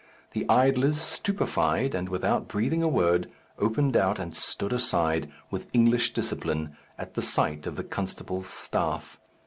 The 0.31 0.49
idlers, 0.49 0.99
stupefied, 0.99 1.93
and 1.93 2.09
without 2.09 2.47
breathing 2.47 2.81
a 2.81 2.87
word, 2.87 3.31
opened 3.59 3.95
out 3.95 4.17
and 4.17 4.35
stood 4.35 4.73
aside, 4.73 5.31
with 5.51 5.67
English 5.73 6.13
discipline, 6.13 6.75
at 6.97 7.13
the 7.13 7.21
sight 7.21 7.67
of 7.67 7.75
the 7.75 7.83
constable's 7.83 8.47
staff. 8.47 9.19